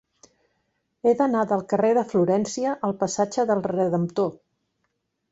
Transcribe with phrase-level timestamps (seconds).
[1.07, 4.33] He d'anar del carrer de Florència al passatge del Redemptor.